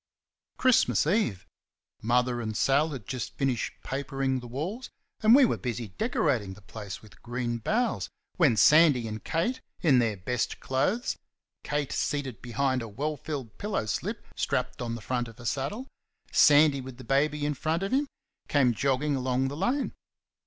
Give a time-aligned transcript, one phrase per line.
[0.57, 1.45] Christmas Eve.
[2.01, 4.89] Mother and Sal had just finished papering the walls,
[5.21, 9.99] and we were busy decorating the place with green boughs, when Sandy and Kate, in
[9.99, 11.17] their best clothes
[11.63, 15.87] Kate seated behind a well filled pillow slip strapped on the front of her saddle;
[16.31, 18.07] Sandy with the baby in front of him
[18.47, 19.93] came jogging along the lane.